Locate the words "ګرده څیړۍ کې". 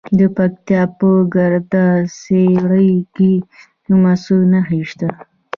1.33-3.31